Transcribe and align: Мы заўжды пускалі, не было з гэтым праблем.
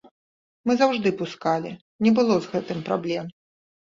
Мы 0.69 0.75
заўжды 0.81 1.09
пускалі, 1.19 1.71
не 2.05 2.13
было 2.19 2.39
з 2.45 2.49
гэтым 2.53 2.79
праблем. 2.87 3.25